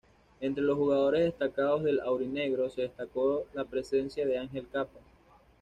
[0.39, 4.99] Entre los jugadores destacados del "aurinegro" se destacó la presencia de Ángel Cappa.